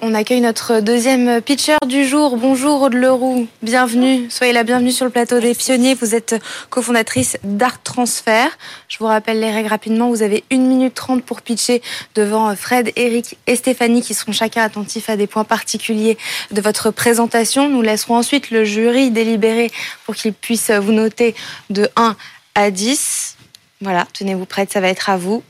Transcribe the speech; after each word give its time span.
On 0.00 0.14
accueille 0.14 0.40
notre 0.40 0.78
deuxième 0.78 1.42
pitcher 1.42 1.74
du 1.84 2.06
jour. 2.06 2.36
Bonjour 2.36 2.82
Aude 2.82 2.94
Leroux, 2.94 3.48
bienvenue. 3.62 4.30
Soyez 4.30 4.52
la 4.52 4.62
bienvenue 4.62 4.92
sur 4.92 5.04
le 5.04 5.10
plateau 5.10 5.40
des 5.40 5.56
pionniers. 5.56 5.96
Vous 5.96 6.14
êtes 6.14 6.36
cofondatrice 6.70 7.36
d'Art 7.42 7.82
Transfer. 7.82 8.46
Je 8.86 8.96
vous 8.98 9.06
rappelle 9.06 9.40
les 9.40 9.50
règles 9.50 9.68
rapidement. 9.68 10.08
Vous 10.08 10.22
avez 10.22 10.44
1 10.52 10.58
minute 10.58 10.94
30 10.94 11.24
pour 11.24 11.42
pitcher 11.42 11.82
devant 12.14 12.54
Fred, 12.54 12.92
Eric 12.94 13.38
et 13.48 13.56
Stéphanie 13.56 14.00
qui 14.00 14.14
seront 14.14 14.30
chacun 14.30 14.62
attentifs 14.62 15.10
à 15.10 15.16
des 15.16 15.26
points 15.26 15.42
particuliers 15.42 16.16
de 16.52 16.60
votre 16.60 16.92
présentation. 16.92 17.68
Nous 17.68 17.82
laisserons 17.82 18.18
ensuite 18.18 18.52
le 18.52 18.64
jury 18.64 19.10
délibérer 19.10 19.68
pour 20.06 20.14
qu'il 20.14 20.32
puisse 20.32 20.70
vous 20.70 20.92
noter 20.92 21.34
de 21.70 21.88
1 21.96 22.14
à 22.54 22.70
10. 22.70 23.36
Voilà, 23.80 24.06
tenez-vous 24.12 24.46
prête, 24.46 24.72
ça 24.72 24.80
va 24.80 24.90
être 24.90 25.10
à 25.10 25.16
vous. 25.16 25.42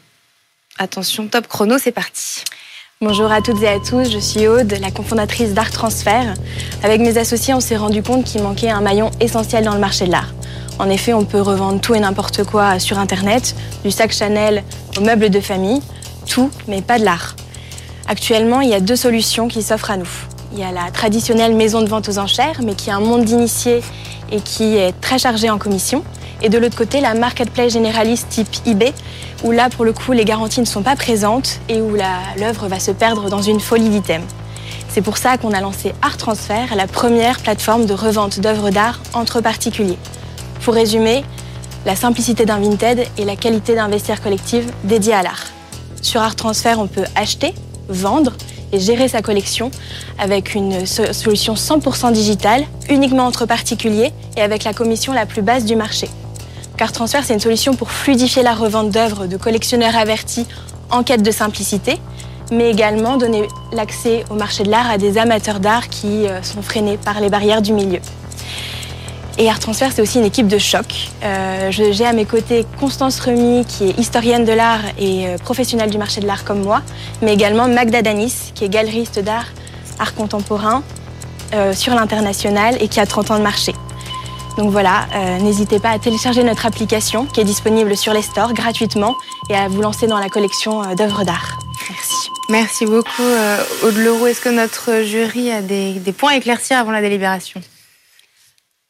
Attention, 0.78 1.28
top 1.28 1.48
chrono, 1.48 1.76
c'est 1.76 1.92
parti. 1.92 2.44
Bonjour 3.00 3.30
à 3.30 3.40
toutes 3.40 3.62
et 3.62 3.68
à 3.68 3.78
tous, 3.78 4.10
je 4.10 4.18
suis 4.18 4.48
Aude, 4.48 4.74
la 4.80 4.90
cofondatrice 4.90 5.54
d'Art 5.54 5.70
Transfer. 5.70 6.34
Avec 6.82 7.00
mes 7.00 7.16
associés, 7.16 7.54
on 7.54 7.60
s'est 7.60 7.76
rendu 7.76 8.02
compte 8.02 8.24
qu'il 8.24 8.42
manquait 8.42 8.70
un 8.70 8.80
maillon 8.80 9.12
essentiel 9.20 9.62
dans 9.62 9.74
le 9.74 9.78
marché 9.78 10.06
de 10.06 10.10
l'art. 10.10 10.34
En 10.80 10.90
effet, 10.90 11.12
on 11.12 11.24
peut 11.24 11.40
revendre 11.40 11.80
tout 11.80 11.94
et 11.94 12.00
n'importe 12.00 12.42
quoi 12.42 12.80
sur 12.80 12.98
Internet, 12.98 13.54
du 13.84 13.92
sac 13.92 14.12
Chanel 14.12 14.64
aux 14.96 15.02
meubles 15.02 15.30
de 15.30 15.38
famille, 15.38 15.80
tout, 16.26 16.50
mais 16.66 16.82
pas 16.82 16.98
de 16.98 17.04
l'art. 17.04 17.36
Actuellement, 18.08 18.62
il 18.62 18.70
y 18.70 18.74
a 18.74 18.80
deux 18.80 18.96
solutions 18.96 19.46
qui 19.46 19.62
s'offrent 19.62 19.92
à 19.92 19.96
nous. 19.96 20.10
Il 20.52 20.58
y 20.58 20.64
a 20.64 20.72
la 20.72 20.90
traditionnelle 20.90 21.54
maison 21.54 21.82
de 21.82 21.88
vente 21.88 22.08
aux 22.08 22.18
enchères, 22.18 22.62
mais 22.64 22.74
qui 22.74 22.90
a 22.90 22.96
un 22.96 23.00
monde 23.00 23.24
d'initiés 23.24 23.80
et 24.32 24.40
qui 24.40 24.76
est 24.76 24.92
très 25.00 25.20
chargée 25.20 25.50
en 25.50 25.58
commission. 25.58 26.02
Et 26.42 26.48
de 26.48 26.58
l'autre 26.58 26.76
côté, 26.76 27.00
la 27.00 27.14
marketplace 27.14 27.72
généraliste 27.72 28.28
type 28.28 28.48
eBay, 28.66 28.92
où 29.42 29.50
là, 29.50 29.68
pour 29.70 29.84
le 29.84 29.92
coup, 29.92 30.12
les 30.12 30.24
garanties 30.24 30.60
ne 30.60 30.66
sont 30.66 30.82
pas 30.82 30.96
présentes 30.96 31.60
et 31.68 31.80
où 31.80 31.96
l'œuvre 32.36 32.68
va 32.68 32.78
se 32.78 32.90
perdre 32.90 33.28
dans 33.28 33.42
une 33.42 33.60
folie 33.60 33.88
d'items. 33.88 34.24
C'est 34.88 35.02
pour 35.02 35.18
ça 35.18 35.36
qu'on 35.36 35.52
a 35.52 35.60
lancé 35.60 35.92
Art 36.02 36.16
Transfer, 36.16 36.74
la 36.74 36.86
première 36.86 37.40
plateforme 37.40 37.86
de 37.86 37.94
revente 37.94 38.40
d'œuvres 38.40 38.70
d'art 38.70 39.00
entre 39.14 39.40
particuliers. 39.40 39.98
Pour 40.64 40.74
résumer, 40.74 41.24
la 41.86 41.96
simplicité 41.96 42.44
d'un 42.44 42.58
Vinted 42.58 43.06
et 43.16 43.24
la 43.24 43.36
qualité 43.36 43.74
d'un 43.74 43.88
vestiaire 43.88 44.20
collectif 44.22 44.64
dédié 44.84 45.14
à 45.14 45.22
l'art. 45.22 45.44
Sur 46.02 46.20
Art 46.20 46.36
Transfer, 46.36 46.78
on 46.78 46.86
peut 46.86 47.04
acheter, 47.16 47.54
vendre 47.88 48.32
et 48.72 48.78
gérer 48.78 49.08
sa 49.08 49.22
collection 49.22 49.70
avec 50.18 50.54
une 50.54 50.84
solution 50.86 51.54
100% 51.54 52.12
digitale, 52.12 52.64
uniquement 52.90 53.24
entre 53.24 53.46
particuliers 53.46 54.12
et 54.36 54.42
avec 54.42 54.64
la 54.64 54.72
commission 54.72 55.12
la 55.12 55.26
plus 55.26 55.42
basse 55.42 55.64
du 55.64 55.76
marché. 55.76 56.08
Car 56.78 56.92
Transfer, 56.92 57.24
c'est 57.24 57.34
une 57.34 57.40
solution 57.40 57.74
pour 57.74 57.90
fluidifier 57.90 58.44
la 58.44 58.54
revente 58.54 58.90
d'œuvres 58.90 59.26
de 59.26 59.36
collectionneurs 59.36 59.96
avertis 59.96 60.46
en 60.90 61.02
quête 61.02 61.24
de 61.24 61.32
simplicité, 61.32 61.98
mais 62.52 62.70
également 62.70 63.16
donner 63.16 63.48
l'accès 63.72 64.24
au 64.30 64.34
marché 64.34 64.62
de 64.62 64.70
l'art 64.70 64.88
à 64.88 64.96
des 64.96 65.18
amateurs 65.18 65.58
d'art 65.58 65.88
qui 65.88 66.28
euh, 66.28 66.40
sont 66.40 66.62
freinés 66.62 66.96
par 66.96 67.20
les 67.20 67.30
barrières 67.30 67.62
du 67.62 67.72
milieu. 67.72 67.98
Et 69.38 69.50
Art 69.50 69.58
Transfer, 69.58 69.88
c'est 69.92 70.02
aussi 70.02 70.18
une 70.20 70.24
équipe 70.24 70.46
de 70.46 70.58
choc. 70.58 71.08
Euh, 71.24 71.72
J'ai 71.72 72.06
à 72.06 72.12
mes 72.12 72.24
côtés 72.24 72.64
Constance 72.78 73.18
Remy, 73.18 73.64
qui 73.66 73.88
est 73.88 73.98
historienne 73.98 74.44
de 74.44 74.52
l'art 74.52 74.82
et 75.00 75.26
euh, 75.26 75.36
professionnelle 75.36 75.90
du 75.90 75.98
marché 75.98 76.20
de 76.20 76.28
l'art 76.28 76.44
comme 76.44 76.62
moi, 76.62 76.82
mais 77.22 77.34
également 77.34 77.66
Magda 77.66 78.02
Danis, 78.02 78.52
qui 78.54 78.64
est 78.64 78.68
galeriste 78.68 79.18
d'art, 79.18 79.46
art 79.98 80.14
contemporain 80.14 80.84
sur 81.72 81.94
l'international 81.94 82.76
et 82.78 82.88
qui 82.88 83.00
a 83.00 83.06
30 83.06 83.30
ans 83.30 83.38
de 83.38 83.42
marché. 83.42 83.72
Donc 84.58 84.72
voilà, 84.72 85.06
euh, 85.14 85.38
n'hésitez 85.38 85.78
pas 85.78 85.90
à 85.90 86.00
télécharger 86.00 86.42
notre 86.42 86.66
application 86.66 87.26
qui 87.26 87.40
est 87.40 87.44
disponible 87.44 87.96
sur 87.96 88.12
les 88.12 88.22
stores 88.22 88.54
gratuitement 88.54 89.14
et 89.50 89.54
à 89.54 89.68
vous 89.68 89.80
lancer 89.80 90.08
dans 90.08 90.18
la 90.18 90.28
collection 90.28 90.82
euh, 90.82 90.96
d'œuvres 90.96 91.22
d'art. 91.22 91.60
Merci. 91.88 92.28
Merci 92.48 92.84
beaucoup, 92.84 93.22
euh, 93.22 93.62
Aude 93.84 93.96
Leroux. 93.98 94.26
Est-ce 94.26 94.40
que 94.40 94.48
notre 94.48 95.04
jury 95.04 95.52
a 95.52 95.62
des, 95.62 95.92
des, 95.92 96.12
points 96.12 96.32
à 96.32 96.36
éclaircir 96.38 96.76
avant 96.76 96.90
la 96.90 97.00
délibération? 97.00 97.60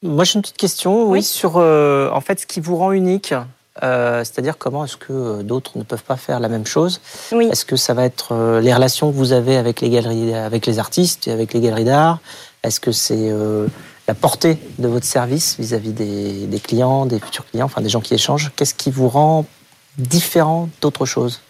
Moi, 0.02 0.24
j'ai 0.24 0.36
une 0.36 0.40
petite 0.40 0.56
question, 0.56 1.02
oui, 1.02 1.18
oui 1.18 1.22
sur 1.22 1.56
en 1.56 2.20
fait 2.22 2.40
ce 2.40 2.46
qui 2.46 2.60
vous 2.60 2.76
rend 2.76 2.92
unique. 2.92 3.34
C'est-à-dire 3.82 4.56
comment 4.56 4.86
est-ce 4.86 4.96
que 4.96 5.42
d'autres 5.42 5.76
ne 5.76 5.82
peuvent 5.82 6.02
pas 6.02 6.16
faire 6.16 6.40
la 6.40 6.48
même 6.48 6.66
chose? 6.66 7.02
Oui. 7.30 7.48
Est-ce 7.52 7.66
que 7.66 7.76
ça 7.76 7.92
va 7.92 8.04
être 8.04 8.58
les 8.60 8.72
relations 8.72 9.10
que 9.12 9.16
vous 9.16 9.32
avez 9.32 9.56
avec 9.58 9.82
les 9.82 9.90
galeries, 9.90 10.34
avec 10.34 10.64
les 10.64 10.78
artistes 10.78 11.28
et 11.28 11.32
avec 11.32 11.52
les 11.52 11.60
galeries 11.60 11.84
d'art? 11.84 12.20
Est-ce 12.62 12.80
que 12.80 12.90
c'est 12.90 13.30
la 14.08 14.14
portée 14.14 14.56
de 14.78 14.88
votre 14.88 15.04
service 15.04 15.56
vis-à-vis 15.58 15.92
des, 15.92 16.60
clients, 16.60 17.04
des 17.04 17.20
futurs 17.20 17.44
clients, 17.46 17.66
enfin 17.66 17.82
des 17.82 17.90
gens 17.90 18.00
qui 18.00 18.14
échangent 18.14 18.50
Qu'est-ce 18.56 18.74
qui 18.74 18.90
vous 18.90 19.08
rend 19.08 19.44
différent 19.98 20.70
d'autre 20.80 21.04
chose? 21.04 21.42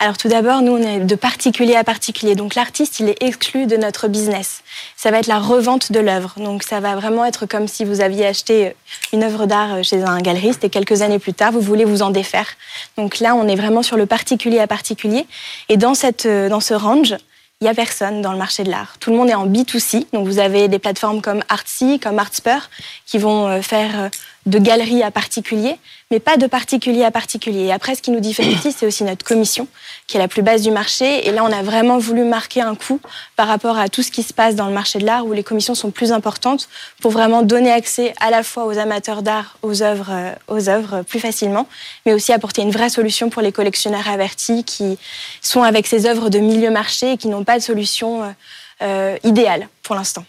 Alors 0.00 0.18
tout 0.18 0.28
d'abord, 0.28 0.60
nous, 0.62 0.72
on 0.72 0.82
est 0.82 0.98
de 0.98 1.14
particulier 1.14 1.76
à 1.76 1.84
particulier. 1.84 2.34
Donc 2.34 2.56
l'artiste, 2.56 2.98
il 2.98 3.08
est 3.08 3.22
exclu 3.22 3.66
de 3.66 3.76
notre 3.76 4.08
business. 4.08 4.62
Ça 4.96 5.12
va 5.12 5.20
être 5.20 5.28
la 5.28 5.38
revente 5.38 5.92
de 5.92 6.00
l'œuvre. 6.00 6.34
Donc 6.38 6.64
ça 6.64 6.80
va 6.80 6.96
vraiment 6.96 7.24
être 7.24 7.46
comme 7.46 7.68
si 7.68 7.84
vous 7.84 8.00
aviez 8.00 8.26
acheté 8.26 8.74
une 9.12 9.22
œuvre 9.22 9.46
d'art 9.46 9.84
chez 9.84 10.02
un 10.02 10.18
galeriste 10.18 10.64
et 10.64 10.70
quelques 10.70 11.02
années 11.02 11.20
plus 11.20 11.34
tard, 11.34 11.52
vous 11.52 11.60
voulez 11.60 11.84
vous 11.84 12.02
en 12.02 12.10
défaire. 12.10 12.48
Donc 12.96 13.20
là, 13.20 13.36
on 13.36 13.46
est 13.46 13.56
vraiment 13.56 13.84
sur 13.84 13.96
le 13.96 14.06
particulier 14.06 14.58
à 14.58 14.66
particulier. 14.66 15.26
Et 15.68 15.76
dans, 15.76 15.94
cette, 15.94 16.26
dans 16.26 16.60
ce 16.60 16.74
range, 16.74 17.16
il 17.60 17.64
n'y 17.64 17.70
a 17.70 17.74
personne 17.74 18.22
dans 18.22 18.32
le 18.32 18.38
marché 18.38 18.64
de 18.64 18.70
l'art. 18.70 18.96
Tout 19.00 19.10
le 19.10 19.18
monde 19.18 19.28
est 19.28 19.34
en 19.34 19.46
B2C. 19.46 20.06
Donc 20.14 20.26
vous 20.26 20.38
avez 20.38 20.68
des 20.68 20.78
plateformes 20.78 21.20
comme 21.20 21.42
Artsy, 21.50 22.00
comme 22.00 22.18
Artspur, 22.18 22.70
qui 23.04 23.18
vont 23.18 23.60
faire 23.60 24.08
de 24.46 24.58
galeries 24.58 25.02
à 25.02 25.10
particuliers, 25.10 25.76
mais 26.10 26.18
pas 26.18 26.36
de 26.36 26.46
particulier 26.46 27.04
à 27.04 27.10
particulier. 27.10 27.66
Et 27.66 27.72
après, 27.72 27.94
ce 27.94 28.02
qui 28.02 28.10
nous 28.10 28.20
différencie, 28.20 28.74
c'est 28.76 28.86
aussi 28.86 29.04
notre 29.04 29.24
commission, 29.24 29.68
qui 30.06 30.16
est 30.16 30.20
la 30.20 30.28
plus 30.28 30.42
basse 30.42 30.62
du 30.62 30.70
marché. 30.70 31.28
Et 31.28 31.32
là, 31.32 31.44
on 31.44 31.52
a 31.52 31.62
vraiment 31.62 31.98
voulu 31.98 32.24
marquer 32.24 32.62
un 32.62 32.74
coup 32.74 33.00
par 33.36 33.48
rapport 33.48 33.78
à 33.78 33.88
tout 33.88 34.02
ce 34.02 34.10
qui 34.10 34.22
se 34.22 34.32
passe 34.32 34.54
dans 34.54 34.66
le 34.66 34.72
marché 34.72 34.98
de 34.98 35.04
l'art, 35.04 35.26
où 35.26 35.32
les 35.32 35.42
commissions 35.42 35.74
sont 35.74 35.90
plus 35.90 36.10
importantes, 36.10 36.68
pour 37.00 37.10
vraiment 37.10 37.42
donner 37.42 37.70
accès 37.70 38.14
à 38.20 38.30
la 38.30 38.42
fois 38.42 38.64
aux 38.64 38.78
amateurs 38.78 39.22
d'art, 39.22 39.58
aux 39.62 39.82
œuvres, 39.82 40.34
aux 40.48 40.68
œuvres 40.68 41.02
plus 41.02 41.20
facilement, 41.20 41.68
mais 42.06 42.14
aussi 42.14 42.32
apporter 42.32 42.62
une 42.62 42.70
vraie 42.70 42.90
solution 42.90 43.28
pour 43.28 43.42
les 43.42 43.52
collectionneurs 43.52 44.08
avertis 44.08 44.64
qui 44.64 44.98
sont 45.42 45.62
avec 45.62 45.86
ces 45.86 46.06
œuvres 46.06 46.30
de 46.30 46.38
milieu 46.38 46.70
marché 46.70 47.12
et 47.12 47.16
qui 47.18 47.28
n'ont 47.28 47.44
pas 47.44 47.58
de 47.58 47.62
solution 47.62 48.34
euh, 48.82 49.16
idéale 49.22 49.68
pour 49.82 49.94
l'instant. 49.94 50.24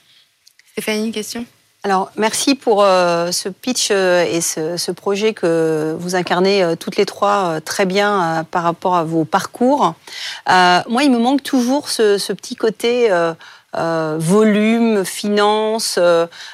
Stéphanie, 0.74 1.08
une 1.08 1.12
question? 1.14 1.46
Alors, 1.84 2.12
merci 2.16 2.54
pour 2.54 2.84
euh, 2.84 3.32
ce 3.32 3.50
pitch 3.50 3.90
euh, 3.90 4.24
et 4.24 4.40
ce, 4.40 4.78
ce, 4.78 4.92
projet 4.92 5.34
que 5.34 5.96
vous 5.98 6.14
incarnez 6.14 6.62
euh, 6.62 6.76
toutes 6.76 6.96
les 6.96 7.08
trois 7.08 7.60
très 7.62 7.88
bien 7.88 8.46
par 8.52 8.62
rapport 8.62 8.96
à 8.96 9.04
vos 9.04 9.26
parcours. 9.26 9.96
moi, 10.48 11.04
il 11.04 11.10
me 11.10 11.18
manque 11.18 11.42
toujours 11.42 11.90
ce, 11.90 12.20
ce 12.20 12.34
petit 12.34 12.56
côté 12.56 13.10
volume, 13.74 15.04
finance. 15.06 15.98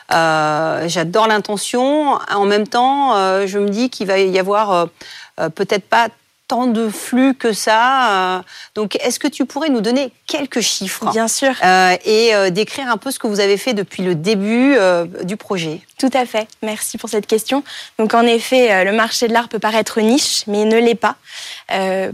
J'adore 0.09 1.27
l'intention. 1.27 2.19
En 2.33 2.45
même 2.45 2.67
temps, 2.67 3.45
je 3.45 3.59
me 3.59 3.67
dis 3.67 3.89
qu'il 3.89 4.07
va 4.07 4.19
y 4.19 4.39
avoir 4.39 4.87
peut-être 5.55 5.89
pas 5.89 6.07
tant 6.47 6.67
de 6.67 6.89
flux 6.89 7.33
que 7.33 7.53
ça. 7.53 8.37
Euh, 8.37 8.41
donc, 8.75 8.95
est-ce 8.97 9.19
que 9.19 9.27
tu 9.27 9.45
pourrais 9.45 9.69
nous 9.69 9.81
donner 9.81 10.11
quelques 10.27 10.61
chiffres 10.61 11.11
Bien 11.11 11.27
sûr. 11.27 11.53
Euh, 11.63 11.95
et 12.05 12.33
euh, 12.33 12.49
décrire 12.49 12.89
un 12.89 12.97
peu 12.97 13.11
ce 13.11 13.19
que 13.19 13.27
vous 13.27 13.39
avez 13.39 13.57
fait 13.57 13.73
depuis 13.73 14.03
le 14.03 14.15
début 14.15 14.75
euh, 14.77 15.05
du 15.23 15.37
projet? 15.37 15.81
Tout 15.99 16.09
à 16.13 16.25
fait. 16.25 16.47
Merci 16.61 16.97
pour 16.97 17.09
cette 17.09 17.27
question. 17.27 17.63
Donc, 17.99 18.13
en 18.13 18.23
effet, 18.23 18.85
le 18.85 18.91
marché 18.91 19.27
de 19.27 19.33
l'art 19.33 19.49
peut 19.49 19.59
paraître 19.59 19.99
niche, 19.99 20.43
mais 20.47 20.61
il 20.61 20.67
ne 20.67 20.77
l'est 20.77 20.95
pas. 20.95 21.15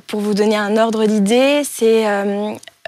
Pour 0.07 0.21
vous 0.21 0.33
donner 0.33 0.55
un 0.55 0.77
ordre 0.77 1.05
d'idée, 1.05 1.63
c'est 1.63 2.05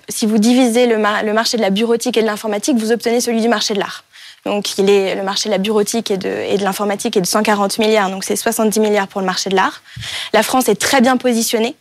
si 0.08 0.26
vous 0.26 0.38
divisez 0.38 0.88
le, 0.88 0.98
mar 0.98 1.24
le 1.24 1.34
marché 1.34 1.58
de 1.58 1.62
la 1.62 1.70
bureautique 1.70 2.18
et 2.18 2.22
de 2.22 2.28
l'informatique, 2.28 2.78
vous 2.78 2.92
obtenez 2.92 3.20
celui 3.20 3.42
du 3.42 3.50
marché 3.50 3.74
de 3.74 3.80
l'art. 3.80 4.04
Donc, 4.46 4.78
il 4.78 4.92
est, 4.92 5.16
le 5.16 5.24
marché 5.24 5.50
de 5.50 5.52
la 5.52 5.58
bureautique 5.58 6.12
et 6.12 6.18
de, 6.18 6.64
l'informatique 6.64 7.18
est 7.18 7.22
de 7.22 7.26
140 7.26 7.80
milliards, 7.80 8.12
donc 8.12 8.24
c'est 8.24 8.36
70 8.36 8.80
milliards 8.80 9.08
pour 9.08 9.20
le 9.20 9.26
marché 9.26 9.50
de 9.50 9.56
l'art. 9.56 9.82
La 10.34 10.44
France 10.44 10.70
est 10.70 10.80
très 10.80 11.02
bien 11.02 11.18
positionnée. 11.18 11.76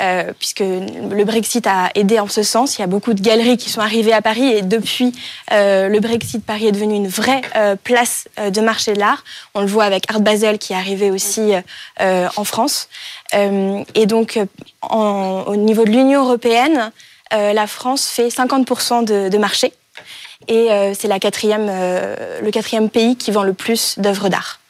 Euh, 0.00 0.32
puisque 0.38 0.60
le 0.60 1.24
Brexit 1.24 1.66
a 1.66 1.90
aidé 1.94 2.20
en 2.20 2.28
ce 2.28 2.42
sens. 2.42 2.78
Il 2.78 2.82
y 2.82 2.84
a 2.84 2.86
beaucoup 2.86 3.14
de 3.14 3.20
galeries 3.20 3.56
qui 3.56 3.68
sont 3.68 3.80
arrivées 3.80 4.12
à 4.12 4.22
Paris 4.22 4.46
et 4.46 4.62
depuis 4.62 5.12
euh, 5.52 5.88
le 5.88 6.00
Brexit, 6.00 6.44
Paris 6.44 6.66
est 6.66 6.72
devenu 6.72 6.94
une 6.94 7.08
vraie 7.08 7.40
euh, 7.56 7.76
place 7.82 8.28
de 8.38 8.60
marché 8.60 8.92
de 8.92 9.00
l'art. 9.00 9.24
On 9.54 9.60
le 9.60 9.66
voit 9.66 9.84
avec 9.84 10.10
Art 10.10 10.20
Basel 10.20 10.58
qui 10.58 10.72
est 10.72 10.76
arrivé 10.76 11.10
aussi 11.10 11.52
en 11.98 12.44
France. 12.44 12.88
et 13.32 14.06
donc, 14.06 14.38
au 14.82 15.56
niveau 15.56 15.84
de 15.84 15.90
l'Union 15.90 16.24
européenne, 16.24 16.92
la 17.32 17.66
France 17.66 18.06
fait 18.06 18.28
50% 18.28 19.04
de, 19.04 19.28
de 19.28 19.38
marché 19.38 19.72
et 20.48 20.70
euh, 20.70 20.94
c'est 20.94 21.08
la 21.08 21.18
quatrième, 21.18 21.66
euh, 21.68 22.40
le 22.42 22.50
quatrième 22.50 22.90
pays 22.90 23.16
qui 23.16 23.30
vend 23.30 23.42
le 23.42 23.54
plus 23.54 23.98
d'œuvres 23.98 24.28
d'art. 24.28 24.60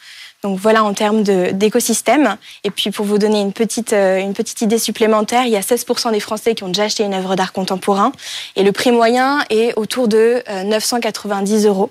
Donc 0.43 0.61
voilà 0.61 0.85
en 0.85 0.95
termes 0.95 1.23
d'écosystème. 1.25 2.37
Et 2.63 2.71
puis 2.71 2.93
pour 2.93 3.05
vous 3.05 3.19
donner 3.19 3.41
une 3.41 3.53
petite, 3.53 3.93
euh, 3.93 4.19
une 4.19 4.35
petite 4.35 4.61
idée 4.61 4.79
supplémentaire, 4.79 5.45
il 5.45 5.51
y 5.51 5.57
a 5.57 5.61
16% 5.61 6.13
des 6.13 6.21
Français 6.21 6.55
qui 6.55 6.63
ont 6.63 6.69
déjà 6.69 6.85
acheté 6.85 7.03
une 7.03 7.15
œuvre 7.15 7.35
d'art 7.35 7.53
contemporain. 7.53 8.13
Et 8.55 8.63
le 8.63 8.71
prix 8.71 8.93
moyen 8.93 9.45
est 9.51 9.77
autour 9.77 10.07
de 10.07 10.43
990 10.65 11.67
euros. 11.67 11.91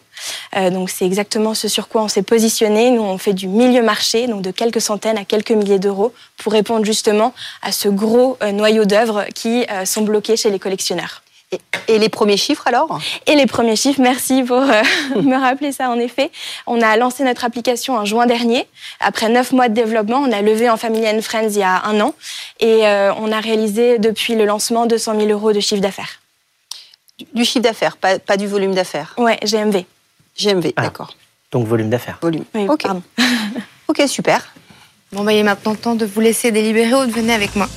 Euh, 0.56 0.70
donc 0.70 0.90
c'est 0.90 1.06
exactement 1.06 1.54
ce 1.54 1.68
sur 1.68 1.90
quoi 1.90 2.04
on 2.04 2.08
s'est 2.08 2.24
positionné. 2.24 2.92
Nous, 2.92 3.02
on 3.02 3.18
fait 3.18 3.34
du 3.34 3.48
milieu 3.48 3.82
marché, 3.82 4.28
donc 4.28 4.42
de 4.42 4.52
quelques 4.52 4.82
centaines 4.82 5.18
à 5.18 5.26
quelques 5.26 5.52
milliers 5.52 5.80
d'euros, 5.80 6.14
pour 6.38 6.54
répondre 6.54 6.86
justement 6.86 7.34
à 7.62 7.74
ce 7.74 7.90
gros 7.90 8.38
noyau 8.54 8.86
d'œuvres 8.86 9.26
qui 9.36 9.66
sont 9.84 10.04
bloqués 10.04 10.38
chez 10.38 10.50
les 10.50 10.60
collectionneurs. 10.60 11.25
Et 11.88 12.00
les 12.00 12.10
premiers 12.10 12.38
chiffres 12.38 12.68
alors 12.68 13.00
Et 13.28 13.36
les 13.36 13.46
premiers 13.46 13.76
chiffres, 13.76 14.02
merci 14.02 14.44
pour 14.44 14.62
euh, 14.62 14.82
me 15.22 15.40
rappeler 15.40 15.72
ça 15.72 15.90
en 15.90 16.00
effet. 16.00 16.32
On 16.68 16.82
a 16.82 16.98
lancé 16.98 17.24
notre 17.24 17.46
application 17.46 17.96
en 17.96 18.06
juin 18.06 18.26
dernier. 18.26 18.68
Après 19.00 19.30
neuf 19.30 19.52
mois 19.52 19.70
de 19.70 19.74
développement, 19.74 20.18
on 20.18 20.32
a 20.32 20.42
levé 20.42 20.70
en 20.70 20.78
Family 20.78 21.08
and 21.08 21.22
Friends 21.22 21.50
il 21.50 21.60
y 21.60 21.64
a 21.64 21.84
un 21.86 22.00
an 22.02 22.14
et 22.60 22.88
euh, 22.88 23.14
on 23.16 23.32
a 23.32 23.40
réalisé 23.40 24.00
depuis 24.00 24.36
le 24.36 24.46
lancement 24.46 24.86
200 24.86 25.20
000 25.20 25.32
euros 25.32 25.54
de 25.54 25.60
chiffre 25.60 25.82
d'affaires. 25.82 26.22
Du, 27.34 27.46
chiffre 27.46 27.64
d'affaires, 27.64 27.98
pas, 27.98 28.38
du 28.38 28.48
volume 28.48 28.74
d'affaires 28.74 29.14
Ouais, 29.18 29.40
GMV. 29.44 29.86
GMV, 30.38 30.74
ah. 30.76 30.82
d'accord. 30.82 31.16
Donc 31.52 31.68
volume 31.68 31.90
d'affaires. 31.90 32.20
Volume. 32.22 32.44
ok. 32.54 32.86
ok, 33.88 34.04
super. 34.08 34.54
Bon, 35.12 35.24
bah, 35.24 35.32
il 35.32 35.38
est 35.38 35.44
maintenant 35.44 35.76
temps 35.76 35.96
de 35.96 36.06
vous 36.06 36.20
laisser 36.20 36.52
délibérer 36.52 36.94
ou 36.94 37.06
de 37.06 37.12
venir 37.12 37.36
avec 37.36 37.56
moi. 37.56 37.70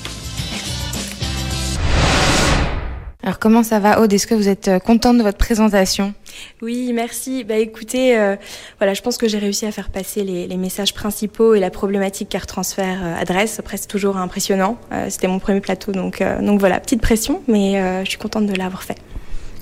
Alors 3.28 3.38
comment 3.38 3.62
ça 3.62 3.78
va 3.78 4.00
Aude? 4.00 4.10
Est-ce 4.10 4.26
que 4.26 4.34
vous 4.34 4.48
êtes 4.48 4.68
euh, 4.68 4.78
contente 4.78 5.18
de 5.18 5.22
votre 5.22 5.36
présentation? 5.36 6.14
Oui, 6.62 6.94
merci. 6.94 7.44
Bah 7.44 7.58
écoutez, 7.58 8.16
euh, 8.16 8.36
voilà, 8.78 8.94
je 8.94 9.02
pense 9.02 9.18
que 9.18 9.28
j'ai 9.28 9.36
réussi 9.36 9.66
à 9.66 9.70
faire 9.70 9.90
passer 9.90 10.24
les, 10.24 10.56
messages 10.56 10.94
principaux 10.94 11.52
et 11.52 11.60
la 11.60 11.68
problématique 11.68 12.30
car 12.30 12.46
transfert 12.46 13.00
euh, 13.02 13.20
adresse. 13.20 13.58
Après, 13.58 13.76
c'est 13.76 13.86
toujours 13.86 14.16
impressionnant. 14.16 14.78
C'était 15.10 15.28
mon 15.28 15.40
premier 15.40 15.60
plateau, 15.60 15.92
donc 15.92 16.22
donc 16.40 16.58
voilà, 16.58 16.80
petite 16.80 17.02
pression, 17.02 17.42
mais 17.48 18.02
je 18.02 18.08
suis 18.08 18.18
contente 18.18 18.46
de 18.46 18.54
l'avoir 18.54 18.82
fait. 18.82 18.96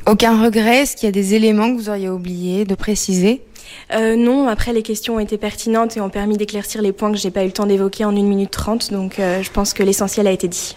Aucun 0.07 0.41
regret? 0.41 0.83
Est-ce 0.83 0.95
qu'il 0.95 1.07
y 1.07 1.09
a 1.09 1.13
des 1.13 1.35
éléments 1.35 1.73
que 1.73 1.77
vous 1.77 1.89
auriez 1.89 2.09
oublié 2.09 2.65
de 2.67 2.77
préciser? 2.77 3.43
Non, 3.93 4.47
après 4.47 4.75
les 4.75 4.83
questions 4.83 5.17
ont 5.17 5.19
été 5.19 5.39
pertinentes 5.39 5.97
et 5.97 6.01
ont 6.01 6.09
permis 6.09 6.37
d'éclaircir 6.37 6.83
les 6.83 6.93
points 6.93 7.11
que 7.11 7.19
j'ai 7.19 7.33
pas 7.33 7.43
eu 7.43 7.47
le 7.47 7.53
temps 7.53 7.67
d'évoquer 7.67 8.05
en 8.05 8.11
1 8.11 8.23
minute 8.23 8.53
30, 8.53 8.93
donc 8.93 9.17
je 9.19 9.51
pense 9.51 9.73
que 9.73 9.83
l'essentiel 9.83 10.29
a 10.29 10.31
été 10.31 10.47
dit. 10.47 10.77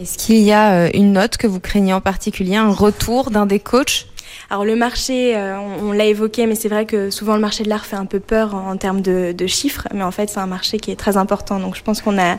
Est-ce 0.00 0.18
qu'il 0.18 0.40
y 0.40 0.52
a 0.52 0.72
euh, 0.72 0.90
une 0.92 1.12
note 1.12 1.36
que 1.36 1.46
vous 1.46 1.60
craignez 1.60 1.92
en 1.92 2.00
particulier, 2.00 2.56
un 2.56 2.70
retour 2.70 3.30
d'un 3.30 3.46
des 3.46 3.60
coachs? 3.60 4.06
Alors 4.50 4.64
le 4.64 4.76
marché, 4.76 5.36
euh, 5.36 5.58
on, 5.58 5.92
l'a 5.92 6.04
évoqué, 6.04 6.46
mais 6.46 6.54
c'est 6.54 6.68
vrai 6.68 6.84
que 6.84 7.10
souvent 7.10 7.34
le 7.34 7.40
marché 7.40 7.64
de 7.64 7.68
l'art 7.68 7.86
fait 7.86 7.96
un 7.96 8.04
peu 8.04 8.20
peur 8.20 8.54
en, 8.54 8.76
termes 8.76 9.00
de, 9.00 9.34
chiffres, 9.46 9.88
mais 9.94 10.02
en 10.02 10.10
fait 10.10 10.28
c'est 10.28 10.38
un 10.38 10.46
marché 10.46 10.78
qui 10.78 10.90
est 10.90 10.96
très 10.96 11.16
important. 11.16 11.58
Donc 11.58 11.74
je 11.74 11.82
pense 11.82 12.02
qu'on 12.02 12.18
a 12.18 12.36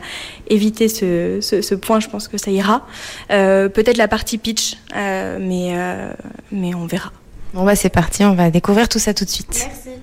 évité 0.48 0.88
ce, 0.88 1.75
point, 1.75 2.00
je 2.00 2.07
pense 2.07 2.27
que 2.27 2.38
ça 2.38 2.51
ira. 2.51 2.86
Euh, 3.31 3.68
peut-être 3.68 3.98
la 3.98 4.07
partie 4.07 4.38
pitch, 4.38 4.77
mais, 4.94 5.75
mais 6.51 6.75
on 6.75 6.86
verra. 6.86 7.12
Bon 7.54 7.65
bah 7.65 7.75
c'est 7.75 7.89
parti, 7.89 8.24
on 8.24 8.36
va 8.36 8.51
découvrir 8.51 8.88
tout 8.88 9.00
ça 9.00 9.13
tout 9.13 9.25
de 9.25 9.30
suite. 9.30 9.68
Merci. 9.68 10.00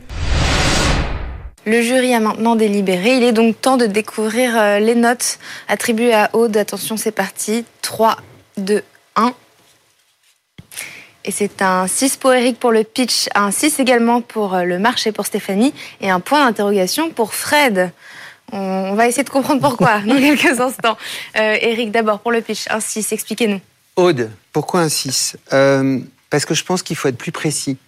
Le 1.66 1.80
jury 1.80 2.12
a 2.12 2.20
maintenant 2.20 2.56
délibéré. 2.56 3.16
Il 3.16 3.22
est 3.22 3.32
donc 3.32 3.58
temps 3.58 3.78
de 3.78 3.86
découvrir 3.86 4.58
euh, 4.58 4.78
les 4.80 4.94
notes 4.94 5.38
attribuées 5.66 6.12
à 6.12 6.28
Aude. 6.34 6.54
Attention, 6.58 6.98
c'est 6.98 7.10
parti. 7.10 7.64
3, 7.80 8.18
2, 8.58 8.82
1. 9.16 9.32
Et 11.24 11.30
c'est 11.30 11.62
un 11.62 11.86
6 11.86 12.18
pour 12.18 12.34
Eric 12.34 12.60
pour 12.60 12.70
le 12.70 12.84
pitch, 12.84 13.30
un 13.34 13.50
6 13.50 13.80
également 13.80 14.20
pour 14.20 14.54
euh, 14.54 14.64
le 14.64 14.78
marché 14.78 15.10
pour 15.10 15.24
Stéphanie 15.24 15.72
et 16.02 16.10
un 16.10 16.20
point 16.20 16.44
d'interrogation 16.44 17.08
pour 17.08 17.32
Fred. 17.32 17.92
On 18.52 18.92
va 18.92 19.08
essayer 19.08 19.24
de 19.24 19.30
comprendre 19.30 19.62
pourquoi 19.62 20.00
dans 20.06 20.16
quelques 20.16 20.60
instants. 20.60 20.98
Euh, 21.38 21.56
Eric, 21.62 21.90
d'abord 21.90 22.20
pour 22.20 22.30
le 22.30 22.42
pitch, 22.42 22.66
un 22.68 22.80
6, 22.80 23.10
expliquez-nous. 23.12 23.60
Aude, 23.96 24.30
pourquoi 24.52 24.80
un 24.80 24.90
6 24.90 25.38
Parce 26.28 26.44
que 26.44 26.52
je 26.52 26.62
pense 26.62 26.82
qu'il 26.82 26.96
faut 26.96 27.08
être 27.08 27.16
plus 27.16 27.32
précis. 27.32 27.78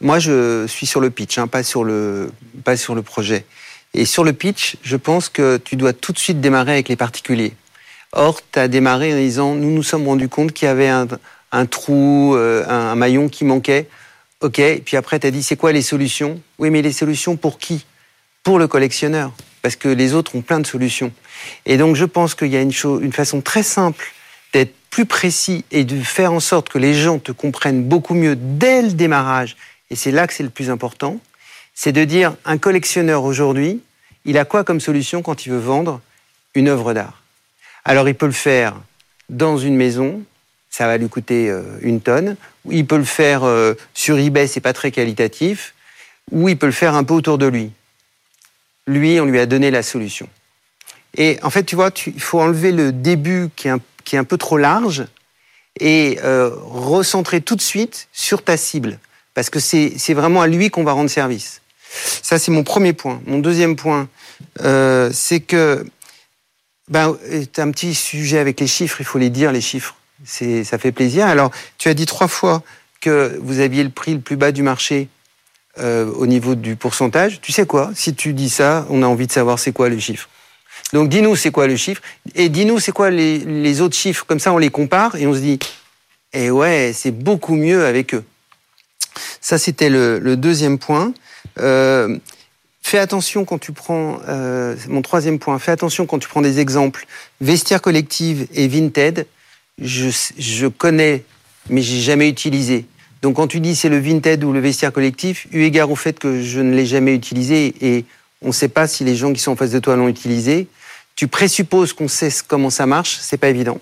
Moi, 0.00 0.18
je 0.18 0.66
suis 0.66 0.86
sur 0.86 1.00
le 1.00 1.10
pitch, 1.10 1.36
hein, 1.36 1.46
pas, 1.46 1.62
sur 1.62 1.84
le, 1.84 2.32
pas 2.64 2.76
sur 2.76 2.94
le 2.94 3.02
projet. 3.02 3.44
Et 3.92 4.06
sur 4.06 4.24
le 4.24 4.32
pitch, 4.32 4.76
je 4.82 4.96
pense 4.96 5.28
que 5.28 5.58
tu 5.58 5.76
dois 5.76 5.92
tout 5.92 6.12
de 6.12 6.18
suite 6.18 6.40
démarrer 6.40 6.72
avec 6.72 6.88
les 6.88 6.96
particuliers. 6.96 7.52
Or, 8.12 8.40
tu 8.50 8.58
as 8.58 8.68
démarré 8.68 9.12
en 9.12 9.16
disant, 9.16 9.54
nous 9.54 9.70
nous 9.70 9.82
sommes 9.82 10.06
rendus 10.06 10.28
compte 10.28 10.52
qu'il 10.52 10.66
y 10.66 10.70
avait 10.70 10.88
un, 10.88 11.66
trou, 11.66 12.34
euh, 12.34 12.64
un, 12.66 12.94
maillon 12.94 13.28
qui 13.28 13.44
manquait. 13.44 13.88
OK, 14.40 14.58
et 14.58 14.82
puis 14.84 14.96
après, 14.96 15.20
tu 15.20 15.26
as 15.26 15.30
dit, 15.30 15.42
c'est 15.42 15.56
quoi 15.56 15.70
les 15.70 15.82
solutions? 15.82 16.40
Oui, 16.58 16.70
mais 16.70 16.80
les 16.80 16.92
solutions 16.92 17.36
pour 17.36 17.58
qui? 17.58 17.84
Pour 18.42 18.58
le 18.58 18.66
collectionneur, 18.68 19.32
parce 19.60 19.76
que 19.76 19.88
les 19.88 20.14
autres 20.14 20.34
ont 20.34 20.40
plein 20.40 20.60
de 20.60 20.66
solutions. 20.66 21.12
Et 21.66 21.76
donc, 21.76 21.94
je 21.94 22.06
pense 22.06 22.34
qu'il 22.34 22.48
y 22.48 22.56
a 22.56 22.62
une, 22.62 22.72
une 23.02 23.12
façon 23.12 23.42
très 23.42 23.62
simple 23.62 24.14
d'être 24.54 24.74
plus 24.88 25.04
précis 25.04 25.64
et 25.70 25.84
de 25.84 26.00
faire 26.00 26.32
en 26.32 26.40
sorte 26.40 26.70
que 26.70 26.78
les 26.78 26.94
gens 26.94 27.18
te 27.18 27.32
comprennent 27.32 27.84
beaucoup 27.84 28.14
mieux 28.14 28.34
dès 28.34 28.80
le 28.80 28.92
démarrage 28.92 29.56
et 29.90 29.96
c'est 29.96 30.12
là 30.12 30.26
que 30.26 30.32
c'est 30.32 30.42
le 30.42 30.50
plus 30.50 30.70
important, 30.70 31.20
c'est 31.74 31.92
de 31.92 32.04
dire 32.04 32.34
un 32.44 32.58
collectionneur 32.58 33.24
aujourd'hui, 33.24 33.80
il 34.24 34.38
a 34.38 34.44
quoi 34.44 34.64
comme 34.64 34.80
solution 34.80 35.22
quand 35.22 35.46
il 35.46 35.52
veut 35.52 35.58
vendre 35.58 36.00
une 36.54 36.68
œuvre 36.68 36.94
d'art? 36.94 37.22
Alors 37.84 38.08
il 38.08 38.14
peut 38.14 38.26
le 38.26 38.32
faire 38.32 38.76
dans 39.28 39.56
une 39.56 39.76
maison, 39.76 40.22
ça 40.68 40.86
va 40.86 40.96
lui 40.96 41.08
coûter 41.08 41.50
euh, 41.50 41.62
une 41.80 42.00
tonne, 42.00 42.36
ou 42.64 42.72
il 42.72 42.86
peut 42.86 42.98
le 42.98 43.04
faire 43.04 43.44
euh, 43.44 43.74
sur 43.94 44.18
eBay, 44.18 44.46
c'est 44.46 44.60
pas 44.60 44.72
très 44.72 44.90
qualitatif, 44.90 45.74
ou 46.30 46.48
il 46.48 46.58
peut 46.58 46.66
le 46.66 46.72
faire 46.72 46.94
un 46.94 47.04
peu 47.04 47.14
autour 47.14 47.38
de 47.38 47.46
lui. 47.46 47.72
Lui, 48.86 49.20
on 49.20 49.24
lui 49.24 49.38
a 49.38 49.46
donné 49.46 49.70
la 49.70 49.82
solution. 49.82 50.28
Et 51.16 51.38
en 51.42 51.50
fait, 51.50 51.64
tu 51.64 51.74
vois, 51.74 51.90
il 52.06 52.20
faut 52.20 52.40
enlever 52.40 52.72
le 52.72 52.92
début 52.92 53.48
qui 53.56 53.68
est 53.68 54.16
un, 54.16 54.24
peu 54.24 54.36
trop 54.36 54.58
large 54.58 55.06
et 55.78 56.18
euh, 56.22 56.50
recentrer 56.54 57.40
tout 57.40 57.56
de 57.56 57.60
suite 57.60 58.08
sur 58.12 58.42
ta 58.42 58.56
cible 58.56 58.98
parce 59.34 59.50
que 59.50 59.58
c'est 59.58 60.14
vraiment 60.14 60.42
à 60.42 60.46
lui 60.46 60.70
qu'on 60.70 60.84
va 60.84 60.92
rendre 60.92 61.10
service. 61.10 61.60
Ça, 62.22 62.38
c'est 62.38 62.52
mon 62.52 62.62
premier 62.62 62.92
point. 62.92 63.20
Mon 63.26 63.38
deuxième 63.38 63.76
point, 63.76 64.08
euh, 64.60 65.10
c'est 65.12 65.40
que 65.40 65.84
ben, 66.88 67.16
as 67.56 67.62
un 67.62 67.70
petit 67.70 67.94
sujet 67.94 68.38
avec 68.38 68.60
les 68.60 68.66
chiffres, 68.66 69.00
il 69.00 69.04
faut 69.04 69.18
les 69.18 69.30
dire, 69.30 69.52
les 69.52 69.60
chiffres. 69.60 69.96
Ça 70.24 70.78
fait 70.78 70.92
plaisir. 70.92 71.26
Alors, 71.26 71.50
tu 71.78 71.88
as 71.88 71.94
dit 71.94 72.06
trois 72.06 72.28
fois 72.28 72.62
que 73.00 73.38
vous 73.40 73.60
aviez 73.60 73.82
le 73.82 73.90
prix 73.90 74.12
le 74.12 74.20
plus 74.20 74.36
bas 74.36 74.52
du 74.52 74.62
marché 74.62 75.08
euh, 75.78 76.12
au 76.12 76.26
niveau 76.26 76.54
du 76.54 76.76
pourcentage. 76.76 77.40
Tu 77.40 77.52
sais 77.52 77.64
quoi? 77.64 77.90
Si 77.94 78.14
tu 78.14 78.34
dis 78.34 78.50
ça, 78.50 78.86
on 78.90 79.02
a 79.02 79.06
envie 79.06 79.26
de 79.26 79.32
savoir 79.32 79.58
c'est 79.58 79.72
quoi 79.72 79.88
le 79.88 79.98
chiffre. 79.98 80.28
Donc, 80.92 81.08
dis-nous 81.08 81.36
c'est 81.36 81.50
quoi 81.50 81.66
le 81.66 81.76
chiffre 81.76 82.02
et 82.34 82.48
dis-nous 82.48 82.80
c'est 82.80 82.92
quoi 82.92 83.10
les, 83.10 83.80
autres 83.80 83.96
chiffres. 83.96 84.24
Comme 84.26 84.40
ça, 84.40 84.52
on 84.52 84.58
les 84.58 84.70
compare 84.70 85.14
et 85.16 85.26
on 85.26 85.34
se 85.34 85.38
dit, 85.38 85.58
eh 86.32 86.50
ouais, 86.50 86.92
c'est 86.94 87.12
beaucoup 87.12 87.54
mieux 87.54 87.86
avec 87.86 88.14
eux. 88.14 88.24
Ça, 89.40 89.58
c'était 89.58 89.88
le, 89.88 90.36
deuxième 90.36 90.78
point. 90.78 91.12
Euh, 91.58 92.18
fais 92.82 92.98
attention 92.98 93.44
quand 93.44 93.58
tu 93.58 93.72
prends, 93.72 94.20
euh, 94.28 94.76
mon 94.88 95.02
troisième 95.02 95.38
point, 95.38 95.58
fais 95.58 95.72
attention 95.72 96.06
quand 96.06 96.18
tu 96.18 96.28
prends 96.28 96.42
des 96.42 96.60
exemples. 96.60 97.06
Vestiaire 97.40 97.80
collective 97.80 98.46
et 98.54 98.68
Vinted, 98.68 99.26
je, 99.80 100.66
connais, 100.66 101.24
mais 101.68 101.82
j'ai 101.82 102.00
jamais 102.00 102.28
utilisé. 102.28 102.86
Donc 103.22 103.36
quand 103.36 103.46
tu 103.46 103.60
dis 103.60 103.76
c'est 103.76 103.88
le 103.88 103.98
Vinted 103.98 104.42
ou 104.44 104.52
le 104.52 104.60
vestiaire 104.60 104.92
collectif, 104.92 105.46
eu 105.52 105.62
égard 105.62 105.90
au 105.90 105.96
fait 105.96 106.18
que 106.18 106.42
je 106.42 106.60
ne 106.60 106.74
l'ai 106.74 106.86
jamais 106.86 107.14
utilisé 107.14 107.74
et 107.80 108.04
on 108.42 108.48
ne 108.48 108.52
sait 108.52 108.68
pas 108.68 108.86
si 108.86 109.04
les 109.04 109.14
gens 109.14 109.32
qui 109.32 109.40
sont 109.40 109.52
en 109.52 109.56
face 109.56 109.70
de 109.70 109.78
toi 109.78 109.96
l'ont 109.96 110.08
utilisé, 110.08 110.68
tu 111.16 111.28
présupposes 111.28 111.92
qu'on 111.92 112.08
sait 112.08 112.30
comment 112.48 112.70
ça 112.70 112.86
marche, 112.86 113.18
c'est 113.20 113.36
pas 113.36 113.48
évident. 113.48 113.78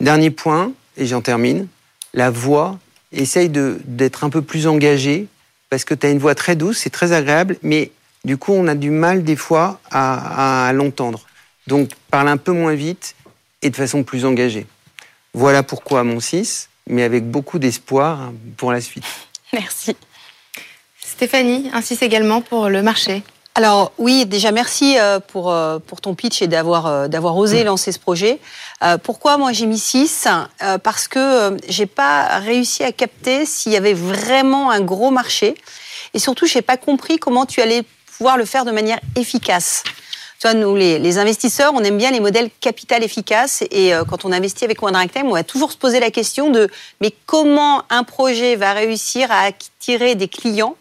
Dernier 0.00 0.30
point, 0.30 0.72
et 0.96 1.06
j'en 1.06 1.20
termine, 1.20 1.68
la 2.14 2.30
voix 2.30 2.78
essaye 3.12 3.48
d'être 3.50 4.24
un 4.24 4.30
peu 4.30 4.42
plus 4.42 4.66
engagé 4.66 5.26
parce 5.70 5.84
que 5.84 5.94
tu 5.94 6.06
as 6.06 6.10
une 6.10 6.18
voix 6.18 6.34
très 6.34 6.56
douce, 6.56 6.78
c'est 6.78 6.90
très 6.90 7.12
agréable, 7.12 7.56
mais 7.62 7.90
du 8.24 8.36
coup, 8.36 8.52
on 8.52 8.68
a 8.68 8.74
du 8.74 8.90
mal 8.90 9.24
des 9.24 9.36
fois 9.36 9.80
à, 9.90 10.70
l'entendre. 10.74 11.20
Donc, 11.66 11.90
parle 12.10 12.28
un 12.28 12.36
peu 12.36 12.52
moins 12.52 12.74
vite 12.74 13.14
et 13.62 13.70
de 13.70 13.76
façon 13.76 14.02
plus 14.02 14.24
engagée. 14.24 14.66
Voilà 15.34 15.62
pourquoi 15.62 16.04
mon 16.04 16.20
6, 16.20 16.68
mais 16.88 17.02
avec 17.02 17.24
beaucoup 17.24 17.58
d'espoir 17.58 18.32
pour 18.56 18.70
la 18.70 18.80
suite. 18.80 19.04
Merci. 19.52 19.96
Stéphanie, 21.00 21.70
un 21.72 21.80
6 21.80 22.02
également 22.02 22.42
pour 22.42 22.68
le 22.68 22.82
marché. 22.82 23.22
Alors 23.54 23.92
oui, 23.98 24.24
déjà 24.24 24.50
merci 24.50 24.98
euh, 24.98 25.20
pour, 25.20 25.50
euh, 25.50 25.78
pour 25.78 26.00
ton 26.00 26.14
pitch 26.14 26.40
et 26.40 26.46
d'avoir 26.46 26.86
euh, 26.86 27.08
d'avoir 27.08 27.36
osé 27.36 27.62
mm. 27.62 27.66
lancer 27.66 27.92
ce 27.92 27.98
projet. 27.98 28.38
pourquoi 29.02 29.36
moi 29.36 29.52
j'ai 29.52 29.66
mis 29.66 29.78
6 29.78 30.26
Parce 30.82 31.06
que 31.06 31.56
j'ai 31.68 31.86
pas 31.86 32.38
réussi 32.38 32.82
à 32.82 32.92
capter 32.92 33.44
s'il 33.46 33.72
y 33.72 33.76
avait 33.76 33.94
vraiment 33.94 34.70
un 34.70 34.80
gros 34.80 35.10
marché 35.10 35.54
et 36.14 36.18
surtout 36.18 36.46
j'ai 36.46 36.62
pas 36.62 36.76
compris 36.76 37.18
comment 37.18 37.46
tu 37.46 37.60
allais 37.60 37.82
pouvoir 38.16 38.36
le 38.38 38.44
faire 38.44 38.64
de 38.64 38.72
manière 38.72 38.98
efficace. 39.16 39.84
Tu 40.40 40.48
vois, 40.48 40.54
nous 40.54 40.74
les, 40.74 40.98
les 40.98 41.18
investisseurs, 41.18 41.72
on 41.74 41.84
aime 41.84 41.98
bien 41.98 42.10
les 42.10 42.18
modèles 42.18 42.50
capital 42.60 43.04
efficaces 43.04 43.62
et 43.70 43.92
quand 44.08 44.24
on 44.24 44.32
investit 44.32 44.64
avec 44.64 44.82
One 44.82 44.96
Time, 45.08 45.26
on 45.26 45.34
va 45.34 45.44
toujours 45.44 45.70
se 45.70 45.76
poser 45.76 46.00
la 46.00 46.10
question 46.10 46.50
de 46.50 46.68
mais 47.00 47.14
comment 47.26 47.84
un 47.90 48.02
projet 48.02 48.56
va 48.56 48.72
réussir 48.72 49.30
à 49.30 49.42
attirer 49.42 50.16
des 50.16 50.28
clients 50.28 50.74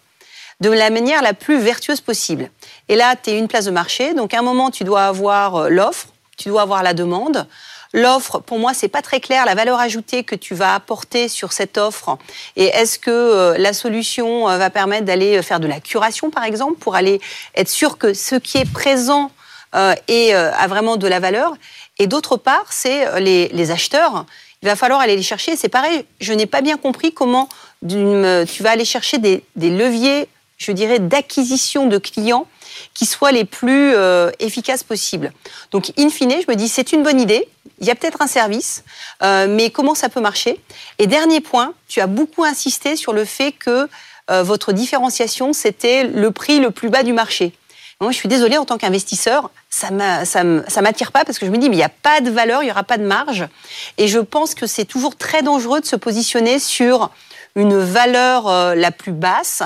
de 0.61 0.69
la 0.69 0.89
manière 0.89 1.21
la 1.21 1.33
plus 1.33 1.59
vertueuse 1.59 2.01
possible. 2.01 2.49
Et 2.87 2.95
là, 2.95 3.15
tu 3.15 3.31
une 3.31 3.47
place 3.47 3.65
de 3.65 3.71
marché, 3.71 4.13
donc 4.13 4.33
à 4.33 4.39
un 4.39 4.43
moment, 4.43 4.71
tu 4.71 4.83
dois 4.83 5.05
avoir 5.05 5.55
euh, 5.55 5.69
l'offre, 5.69 6.07
tu 6.37 6.49
dois 6.49 6.61
avoir 6.61 6.83
la 6.83 6.93
demande. 6.93 7.47
L'offre, 7.93 8.39
pour 8.39 8.57
moi, 8.57 8.73
c'est 8.73 8.87
pas 8.87 9.01
très 9.01 9.19
clair 9.19 9.45
la 9.45 9.53
valeur 9.53 9.79
ajoutée 9.79 10.23
que 10.23 10.35
tu 10.35 10.55
vas 10.55 10.75
apporter 10.75 11.27
sur 11.27 11.51
cette 11.51 11.77
offre. 11.77 12.17
Et 12.55 12.65
est-ce 12.65 12.97
que 12.97 13.11
euh, 13.11 13.57
la 13.57 13.73
solution 13.73 14.49
euh, 14.49 14.57
va 14.57 14.69
permettre 14.69 15.05
d'aller 15.05 15.41
faire 15.41 15.59
de 15.59 15.67
la 15.67 15.81
curation, 15.81 16.29
par 16.29 16.45
exemple, 16.45 16.77
pour 16.79 16.95
aller 16.95 17.19
être 17.55 17.69
sûr 17.69 17.97
que 17.97 18.13
ce 18.13 18.35
qui 18.35 18.59
est 18.59 18.71
présent 18.71 19.31
euh, 19.75 19.93
a 20.07 20.67
vraiment 20.67 20.95
de 20.95 21.07
la 21.07 21.19
valeur? 21.19 21.53
Et 21.99 22.07
d'autre 22.07 22.37
part, 22.37 22.65
c'est 22.69 23.19
les, 23.19 23.49
les 23.49 23.71
acheteurs 23.71 24.25
il 24.63 24.67
va 24.67 24.75
falloir 24.75 24.99
aller 24.99 25.15
les 25.15 25.23
chercher. 25.23 25.55
C'est 25.55 25.69
pareil, 25.69 26.05
je 26.19 26.33
n'ai 26.33 26.45
pas 26.45 26.61
bien 26.61 26.77
compris 26.77 27.13
comment 27.13 27.49
tu 27.87 28.63
vas 28.63 28.69
aller 28.69 28.85
chercher 28.85 29.17
des, 29.17 29.43
leviers, 29.55 30.27
je 30.61 30.71
dirais, 30.71 30.99
d'acquisition 30.99 31.87
de 31.87 31.97
clients 31.97 32.47
qui 32.93 33.05
soient 33.05 33.31
les 33.31 33.45
plus 33.45 33.93
euh, 33.95 34.31
efficaces 34.39 34.83
possibles. 34.83 35.31
Donc, 35.71 35.91
in 35.97 36.09
fine, 36.09 36.31
je 36.31 36.49
me 36.49 36.55
dis, 36.55 36.69
c'est 36.69 36.93
une 36.93 37.03
bonne 37.03 37.19
idée. 37.19 37.47
Il 37.79 37.87
y 37.87 37.91
a 37.91 37.95
peut-être 37.95 38.21
un 38.21 38.27
service, 38.27 38.83
euh, 39.23 39.47
mais 39.49 39.71
comment 39.71 39.95
ça 39.95 40.07
peut 40.07 40.21
marcher? 40.21 40.59
Et 40.99 41.07
dernier 41.07 41.41
point, 41.41 41.73
tu 41.87 41.99
as 41.99 42.07
beaucoup 42.07 42.43
insisté 42.43 42.95
sur 42.95 43.11
le 43.11 43.25
fait 43.25 43.51
que 43.51 43.89
euh, 44.29 44.43
votre 44.43 44.71
différenciation, 44.71 45.51
c'était 45.51 46.03
le 46.03 46.31
prix 46.31 46.59
le 46.59 46.71
plus 46.71 46.89
bas 46.89 47.03
du 47.03 47.11
marché. 47.11 47.53
Moi, 47.99 48.11
je 48.11 48.17
suis 48.17 48.29
désolée, 48.29 48.57
en 48.57 48.65
tant 48.65 48.77
qu'investisseur, 48.77 49.51
ça 49.69 49.91
ne 49.91 50.81
m'attire 50.81 51.11
pas 51.11 51.23
parce 51.23 51.37
que 51.37 51.45
je 51.45 51.51
me 51.51 51.57
dis, 51.57 51.69
mais 51.69 51.75
il 51.75 51.79
n'y 51.79 51.83
a 51.83 51.89
pas 51.89 52.21
de 52.21 52.31
valeur, 52.31 52.63
il 52.63 52.65
n'y 52.65 52.71
aura 52.71 52.83
pas 52.83 52.97
de 52.97 53.05
marge. 53.05 53.47
Et 53.97 54.07
je 54.07 54.19
pense 54.19 54.55
que 54.55 54.65
c'est 54.65 54.85
toujours 54.85 55.15
très 55.15 55.43
dangereux 55.43 55.81
de 55.81 55.85
se 55.85 55.95
positionner 55.95 56.57
sur 56.59 57.11
une 57.55 57.77
valeur 57.77 58.47
euh, 58.47 58.75
la 58.75 58.91
plus 58.91 59.11
basse. 59.11 59.63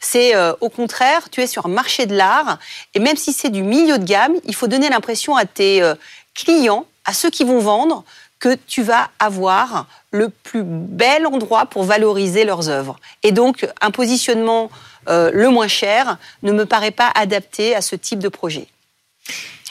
C'est 0.00 0.34
euh, 0.34 0.52
au 0.60 0.68
contraire, 0.68 1.30
tu 1.30 1.40
es 1.40 1.46
sur 1.46 1.66
un 1.66 1.70
marché 1.70 2.06
de 2.06 2.14
l'art 2.14 2.58
et 2.94 3.00
même 3.00 3.16
si 3.16 3.32
c'est 3.32 3.50
du 3.50 3.62
milieu 3.62 3.98
de 3.98 4.04
gamme, 4.04 4.34
il 4.44 4.54
faut 4.54 4.66
donner 4.66 4.88
l'impression 4.88 5.36
à 5.36 5.44
tes 5.44 5.82
euh, 5.82 5.94
clients, 6.34 6.86
à 7.04 7.12
ceux 7.12 7.30
qui 7.30 7.44
vont 7.44 7.60
vendre, 7.60 8.04
que 8.38 8.54
tu 8.66 8.82
vas 8.82 9.08
avoir 9.18 9.86
le 10.10 10.28
plus 10.28 10.62
bel 10.64 11.26
endroit 11.26 11.66
pour 11.66 11.84
valoriser 11.84 12.44
leurs 12.44 12.68
œuvres. 12.68 12.98
Et 13.22 13.32
donc, 13.32 13.66
un 13.80 13.90
positionnement 13.90 14.70
euh, 15.08 15.30
le 15.32 15.48
moins 15.48 15.68
cher 15.68 16.18
ne 16.42 16.52
me 16.52 16.66
paraît 16.66 16.90
pas 16.90 17.10
adapté 17.14 17.74
à 17.74 17.80
ce 17.80 17.96
type 17.96 18.18
de 18.18 18.28
projet. 18.28 18.66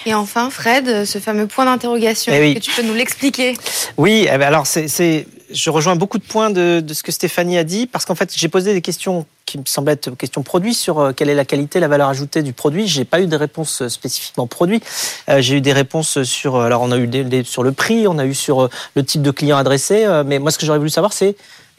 Et 0.06 0.14
enfin, 0.14 0.50
Fred, 0.50 1.06
ce 1.06 1.20
fameux 1.20 1.48
point 1.48 1.66
d'interrogation, 1.66 2.32
eh 2.34 2.54
que 2.54 2.60
tu 2.60 2.72
peux 2.72 2.84
nous 2.84 2.94
l'expliquer 2.94 3.56
Oui, 3.98 4.28
eh 4.32 4.38
ben 4.38 4.44
alors 4.44 4.68
c'est, 4.68 5.28
je 5.52 5.70
rejoins 5.70 5.96
beaucoup 5.96 6.20
de 6.20 6.24
points 6.24 6.52
de, 6.52 6.84
ce 6.94 7.02
que 7.02 7.12
Stéphanie 7.12 7.58
a 7.58 7.64
dit, 7.64 7.88
parce 7.88 8.06
qu'en 8.06 8.14
fait, 8.14 8.32
j'ai 8.36 8.48
posé 8.48 8.74
des 8.74 8.82
questions 8.82 9.26
qui 9.46 9.58
me 9.58 9.64
semblent 9.66 9.92
être 9.92 10.10
questions 10.12 10.44
produits 10.44 10.74
sur 10.74 11.00
euh, 11.00 11.12
quelle 11.14 11.30
est 11.30 11.36
la 11.36 11.46
qualité, 11.46 11.80
la 11.80 11.88
valeur 11.88 12.10
ajoutée 12.10 12.42
du 12.42 12.54
produit. 12.54 12.88
J'ai 12.88 13.06
pas 13.06 13.22
eu 13.22 13.28
de 13.28 13.36
réponse 13.36 13.88
spécifiquement 13.88 14.48
produit. 14.48 14.82
Euh, 15.30 15.42
j'ai 15.42 15.58
eu 15.58 15.62
des 15.62 15.74
réponses 15.74 16.24
sur, 16.24 16.58
alors 16.58 16.82
on 16.82 16.92
a 16.92 16.98
eu 16.98 17.08
des, 17.08 17.44
sur 17.44 17.64
le 17.64 17.72
prix, 17.72 18.08
on 18.08 18.18
a 18.18 18.26
eu 18.26 18.34
sur 18.34 18.70
le 18.96 19.04
type 19.04 19.22
de 19.22 19.32
client 19.32 19.58
adressé, 19.58 20.06
mais 20.26 20.40
moi 20.40 20.52
ce 20.52 20.58
que 20.58 20.66
j'aurais 20.66 20.80
voulu 20.80 20.90
savoir, 20.90 21.14
c'est 21.14 21.36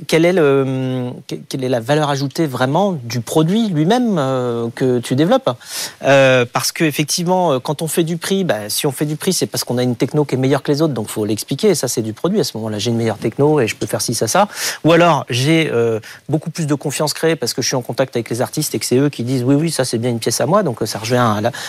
quelle 0.07 0.27
est, 0.27 0.33
le, 0.33 1.11
quelle 1.49 1.65
est 1.65 1.69
la 1.69 1.81
valeur 1.81 2.11
ajoutée 2.11 2.47
vraiment 2.47 2.93
du 2.93 3.21
produit 3.21 3.69
lui-même 3.69 4.17
euh, 4.19 4.69
que 4.75 4.99
tu 4.99 5.17
développes 5.17 5.51
euh, 6.03 6.45
Parce 6.53 6.71
que 6.71 6.85
effectivement, 6.85 7.53
euh, 7.53 7.59
quand 7.61 7.81
on 7.81 7.89
fait 7.89 8.05
du 8.05 8.19
prix, 8.19 8.45
bah, 8.45 8.69
si 8.69 8.87
on 8.87 8.93
fait 8.93 9.07
du 9.07 9.17
prix, 9.17 9.33
c'est 9.33 9.47
parce 9.47 9.65
qu'on 9.65 9.79
a 9.79 9.83
une 9.83 9.97
techno 9.97 10.27
qui 10.27 10.35
est 10.35 10.39
meilleure 10.39 10.63
que 10.63 10.71
les 10.71 10.83
autres, 10.83 10.93
donc 10.93 11.09
faut 11.09 11.25
l'expliquer. 11.25 11.75
Ça, 11.75 11.89
c'est 11.89 12.03
du 12.03 12.13
produit. 12.13 12.41
À 12.41 12.45
ce 12.45 12.57
moment-là, 12.59 12.79
j'ai 12.79 12.91
une 12.91 12.99
meilleure 12.99 13.17
techno 13.17 13.59
et 13.59 13.67
je 13.67 13.75
peux 13.75 13.87
faire 13.87 14.03
ci, 14.03 14.15
ça, 14.15 14.29
ça. 14.29 14.49
Ou 14.85 14.93
alors, 14.93 15.25
j'ai 15.31 15.71
beaucoup 16.29 16.51
plus 16.51 16.67
de 16.67 16.75
confiance 16.75 17.13
créée 17.15 17.37
parce 17.37 17.55
que 17.57 17.63
je 17.63 17.67
suis 17.67 17.77
en 17.77 17.83
contact 17.83 18.15
avec 18.15 18.31
les 18.31 18.41
artistes 18.41 18.75
et 18.75 18.79
que 18.79 18.87
c'est 18.87 18.99
eux 18.99 19.09
qui 19.09 19.25
disent 19.25 19.43
oui, 19.43 19.55
oui, 19.55 19.71
ça 19.71 19.85
c'est 19.85 19.99
bien 19.99 20.11
une 20.11 20.21
pièce 20.21 20.41
à 20.41 20.47
moi. 20.47 20.63
Donc 20.63 20.79
ça 20.85 20.99
revient 20.99 21.17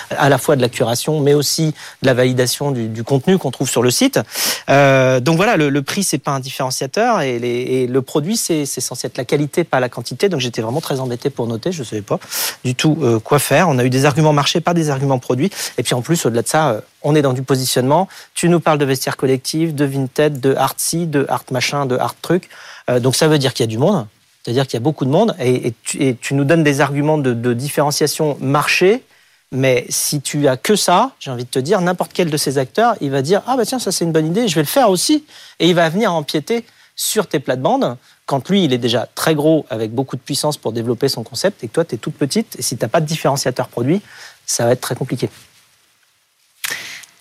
à 0.10 0.30
la, 0.30 0.38
fois 0.38 0.56
de 0.56 0.62
la 0.62 0.70
curation, 0.70 1.22
mais 1.22 1.34
aussi 1.34 1.74
de 2.02 2.08
la 2.08 2.14
validation 2.14 2.72
du, 2.72 3.04
contenu 3.04 3.38
qu'on 3.38 3.52
trouve 3.52 3.70
sur 3.70 3.82
le 3.82 3.90
site. 3.90 4.20
donc 4.68 5.36
voilà, 5.38 5.58
le, 5.58 5.70
le 5.70 5.82
prix 5.82 6.04
c'est 6.04 6.18
pas 6.18 6.32
un 6.32 6.40
différenciateur 6.40 7.22
et, 7.22 7.88
le 7.88 8.02
produit 8.02 8.38
c'est 8.38 8.66
censé 8.66 9.08
être 9.08 9.18
la 9.18 9.26
qualité, 9.26 9.64
pas 9.64 9.80
la 9.80 9.90
quantité. 9.90 10.30
Donc 10.30 10.40
j'étais 10.40 10.62
vraiment 10.62 10.82
très 10.82 11.00
embêté 11.00 11.30
pour 11.30 11.48
noter. 11.48 11.72
Je 11.72 11.84
savais 11.84 12.02
pas 12.02 12.20
du 12.64 12.76
tout 12.76 12.98
euh, 13.02 13.20
quoi 13.20 13.40
faire. 13.40 13.70
On 13.70 13.78
a 13.80 13.84
eu 13.84 13.90
des 13.90 14.06
arguments 14.06 14.34
marché, 14.34 14.62
pas 14.62 14.74
des 14.74 14.90
arguments 14.90 15.20
produits. 15.20 15.50
Et 15.78 15.84
puis 15.84 15.94
en 15.94 16.02
plus, 16.02 16.26
au-delà 16.26 16.42
de 16.42 16.48
ça, 16.48 16.70
euh, 16.70 16.82
on 17.04 17.16
est 17.16 17.22
dans 17.22 17.34
du 17.34 17.44
positionnement. 17.44 18.08
Tu 18.34 18.50
nous 18.50 18.60
parles 18.60 18.78
de 18.78 18.86
vestiaire 18.86 19.18
collectif, 19.18 19.74
de 19.74 19.86
Vinted, 19.86 20.40
de 20.40 20.56
artsy, 20.56 21.08
de 21.08 21.26
art 21.30 21.46
machin, 21.52 21.86
de 21.86 21.98
art 21.98 22.16
truc. 22.22 22.50
Euh, 22.90 23.00
donc 23.00 23.16
ça 23.16 23.28
veut 23.28 23.38
dire 23.38 23.54
qu'il 23.54 23.64
y 23.64 23.70
a 23.70 23.72
du 23.72 23.78
monde. 23.78 24.08
C'est-à-dire 24.48 24.66
qu'il 24.66 24.76
y 24.76 24.78
a 24.78 24.80
beaucoup 24.80 25.04
de 25.04 25.10
monde. 25.10 25.36
Et, 25.42 25.74
tu, 25.84 26.34
nous 26.34 26.46
donnes 26.46 26.64
des 26.64 26.80
arguments 26.80 27.18
de, 27.18 27.54
différenciation 27.54 28.38
marché. 28.40 29.04
Mais 29.52 29.86
si 29.90 30.22
tu 30.22 30.48
as 30.48 30.56
que 30.56 30.78
ça, 30.78 31.12
j'ai 31.20 31.32
envie 31.32 31.44
de 31.44 31.50
te 31.50 31.60
dire, 31.60 31.82
n'importe 31.82 32.14
quel 32.14 32.30
de 32.30 32.38
ces 32.38 32.58
acteurs, 32.58 32.96
il 33.02 33.12
va 33.12 33.22
dire 33.22 33.42
ah 33.46 33.56
bah 33.56 33.66
tiens 33.66 33.80
ça 33.80 33.94
c'est 33.94 34.04
une 34.04 34.12
bonne 34.12 34.28
idée, 34.28 34.50
je 34.50 34.56
vais 34.56 34.62
le 34.62 34.68
faire 34.68 34.90
aussi, 34.90 35.24
et 35.60 35.70
il 35.70 35.74
va 35.76 35.88
venir 35.88 36.14
empiéter 36.14 36.66
sur 36.98 37.28
tes 37.28 37.40
plates-bandes, 37.40 37.96
quand 38.26 38.50
lui, 38.50 38.66
il 38.66 38.74
est 38.74 38.78
déjà 38.78 39.08
très 39.16 39.36
gros 39.36 39.66
avec 39.70 39.94
beaucoup 39.94 40.18
de 40.18 40.22
puissance 40.22 40.58
pour 40.58 40.74
développer 40.74 41.08
son 41.08 41.24
concept 41.24 41.64
et 41.64 41.70
que 41.70 41.74
toi, 41.74 41.86
tu 41.86 41.96
es 41.96 41.98
toute 41.98 42.16
petite, 42.16 42.58
et 42.60 42.62
si 42.62 42.76
tu 42.76 42.84
n'as 42.84 42.90
pas 42.90 43.00
de 43.00 43.06
différenciateur 43.06 43.70
produit, 43.70 44.02
ça 44.46 44.66
va 44.66 44.72
être 44.74 44.82
très 44.82 44.96
compliqué. 44.96 45.30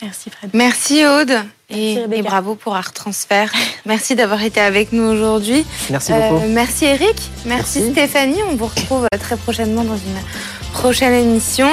Merci 0.03 0.31
Fred. 0.31 0.51
Merci 0.53 1.07
Aude 1.07 1.33
et, 1.71 1.99
bravo 2.23 2.55
pour 2.55 2.77
Art 2.77 2.93
Transfert. 2.93 3.53
merci 3.87 4.15
d'avoir 4.15 4.43
été 4.43 4.61
avec 4.61 4.93
nous 4.93 5.03
aujourd'hui. 5.03 5.65
Merci 5.91 6.13
beaucoup. 6.13 6.37
Euh, 6.37 6.49
merci 6.49 6.85
Eric, 6.85 7.17
merci, 7.45 7.81
merci 7.81 7.93
Stéphanie. 7.93 8.43
On 8.51 8.57
vous 8.57 8.67
retrouve 8.67 9.07
très 9.19 9.37
prochainement 9.37 9.85
dans 9.85 9.97
une 9.97 10.21
prochaine 10.73 11.15
émission. 11.15 11.69